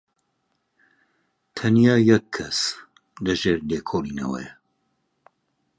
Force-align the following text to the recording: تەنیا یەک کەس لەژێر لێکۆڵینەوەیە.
تەنیا 1.55 1.95
یەک 2.09 2.25
کەس 2.35 2.59
لەژێر 3.25 3.57
لێکۆڵینەوەیە. 3.69 4.51